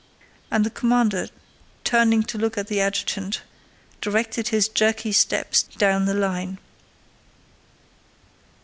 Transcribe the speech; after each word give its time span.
And 0.49 0.65
the 0.65 0.71
commander, 0.71 1.27
turning 1.83 2.23
to 2.23 2.39
look 2.39 2.57
at 2.57 2.65
the 2.65 2.81
adjutant, 2.81 3.43
directed 4.01 4.47
his 4.47 4.67
jerky 4.67 5.11
steps 5.11 5.61
down 5.61 6.05
the 6.05 6.15
line. 6.15 6.57